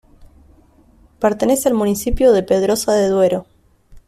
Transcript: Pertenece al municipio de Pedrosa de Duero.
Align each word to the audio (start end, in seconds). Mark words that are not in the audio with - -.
Pertenece 1.19 1.67
al 1.69 1.75
municipio 1.75 2.31
de 2.31 2.41
Pedrosa 2.41 2.93
de 2.93 3.07
Duero. 3.07 3.45